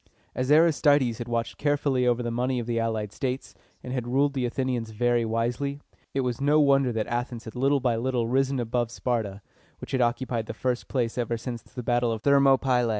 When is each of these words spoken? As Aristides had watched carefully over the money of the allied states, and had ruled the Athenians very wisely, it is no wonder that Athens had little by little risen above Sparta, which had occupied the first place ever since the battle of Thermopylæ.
As 0.33 0.49
Aristides 0.51 1.19
had 1.19 1.27
watched 1.27 1.59
carefully 1.59 2.07
over 2.07 2.23
the 2.23 2.31
money 2.31 2.57
of 2.57 2.65
the 2.65 2.79
allied 2.79 3.11
states, 3.13 3.53
and 3.83 3.93
had 3.93 4.07
ruled 4.07 4.33
the 4.33 4.47
Athenians 4.47 4.89
very 4.89 5.23
wisely, 5.23 5.79
it 6.15 6.21
is 6.23 6.41
no 6.41 6.59
wonder 6.59 6.91
that 6.91 7.05
Athens 7.05 7.43
had 7.45 7.53
little 7.55 7.79
by 7.79 7.95
little 7.97 8.27
risen 8.27 8.59
above 8.59 8.89
Sparta, 8.89 9.43
which 9.79 9.91
had 9.91 10.01
occupied 10.01 10.47
the 10.47 10.55
first 10.55 10.87
place 10.87 11.19
ever 11.19 11.37
since 11.37 11.61
the 11.61 11.83
battle 11.83 12.11
of 12.11 12.23
Thermopylæ. 12.23 12.89